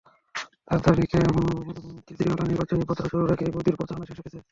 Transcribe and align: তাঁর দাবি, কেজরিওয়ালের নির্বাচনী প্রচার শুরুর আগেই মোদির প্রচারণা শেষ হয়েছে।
তাঁর 0.67 0.79
দাবি, 0.85 1.03
কেজরিওয়ালের 2.07 2.49
নির্বাচনী 2.51 2.83
প্রচার 2.89 3.07
শুরুর 3.11 3.33
আগেই 3.33 3.53
মোদির 3.55 3.77
প্রচারণা 3.79 4.05
শেষ 4.09 4.17
হয়েছে। 4.19 4.39